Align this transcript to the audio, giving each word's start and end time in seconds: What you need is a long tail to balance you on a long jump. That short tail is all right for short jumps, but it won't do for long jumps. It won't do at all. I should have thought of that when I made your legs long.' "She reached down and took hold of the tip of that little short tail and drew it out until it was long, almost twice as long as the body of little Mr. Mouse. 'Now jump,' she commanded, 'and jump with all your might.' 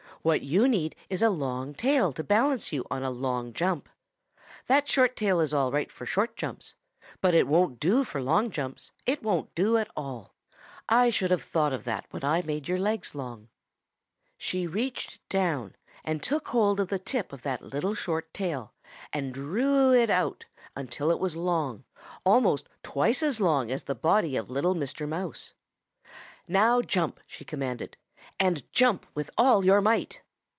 What 0.23 0.43
you 0.43 0.67
need 0.67 0.95
is 1.09 1.23
a 1.23 1.31
long 1.31 1.73
tail 1.73 2.13
to 2.13 2.23
balance 2.23 2.71
you 2.71 2.85
on 2.91 3.01
a 3.01 3.09
long 3.09 3.53
jump. 3.53 3.89
That 4.67 4.87
short 4.87 5.15
tail 5.15 5.39
is 5.39 5.51
all 5.51 5.71
right 5.71 5.91
for 5.91 6.05
short 6.05 6.37
jumps, 6.37 6.75
but 7.21 7.33
it 7.33 7.47
won't 7.47 7.79
do 7.79 8.03
for 8.03 8.21
long 8.21 8.51
jumps. 8.51 8.91
It 9.07 9.23
won't 9.23 9.55
do 9.55 9.77
at 9.77 9.89
all. 9.97 10.35
I 10.87 11.09
should 11.09 11.31
have 11.31 11.41
thought 11.41 11.73
of 11.73 11.85
that 11.85 12.05
when 12.11 12.23
I 12.23 12.43
made 12.43 12.67
your 12.67 12.77
legs 12.77 13.15
long.' 13.15 13.49
"She 14.37 14.67
reached 14.67 15.27
down 15.27 15.75
and 16.05 16.21
took 16.21 16.49
hold 16.49 16.79
of 16.79 16.89
the 16.89 16.99
tip 16.99 17.33
of 17.33 17.41
that 17.41 17.63
little 17.63 17.95
short 17.95 18.31
tail 18.31 18.75
and 19.11 19.33
drew 19.33 19.91
it 19.91 20.11
out 20.11 20.45
until 20.75 21.09
it 21.09 21.17
was 21.19 21.35
long, 21.35 21.83
almost 22.23 22.69
twice 22.83 23.23
as 23.23 23.39
long 23.39 23.71
as 23.71 23.85
the 23.85 23.95
body 23.95 24.35
of 24.37 24.51
little 24.51 24.75
Mr. 24.75 25.09
Mouse. 25.09 25.53
'Now 26.47 26.83
jump,' 26.83 27.19
she 27.25 27.43
commanded, 27.43 27.97
'and 28.39 28.71
jump 28.71 29.07
with 29.15 29.31
all 29.35 29.65
your 29.65 29.81
might.' 29.81 30.21